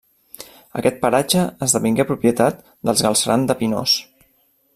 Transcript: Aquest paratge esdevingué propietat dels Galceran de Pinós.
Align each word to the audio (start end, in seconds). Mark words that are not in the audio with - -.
Aquest 0.79 0.97
paratge 1.03 1.43
esdevingué 1.67 2.07
propietat 2.13 2.65
dels 2.91 3.05
Galceran 3.09 3.47
de 3.53 3.59
Pinós. 3.61 3.99